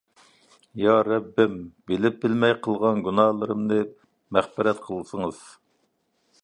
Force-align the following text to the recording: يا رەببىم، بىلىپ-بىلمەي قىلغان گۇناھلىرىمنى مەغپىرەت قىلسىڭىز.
يا 0.83 0.93
رەببىم، 1.07 1.53
بىلىپ-بىلمەي 1.91 2.55
قىلغان 2.69 3.05
گۇناھلىرىمنى 3.09 3.79
مەغپىرەت 4.37 4.83
قىلسىڭىز. 4.89 5.45